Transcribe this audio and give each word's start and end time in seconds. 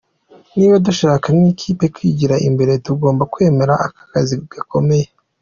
"Niba 0.57 0.75
dushaka 0.87 1.27
nk'ikipe 1.37 1.85
kwigira 1.95 2.35
imbere, 2.47 2.71
tugomba 2.85 3.23
kwemera 3.33 3.73
aka 3.85 4.01
kazi 4.11 4.35
gakomeye. 4.53 5.07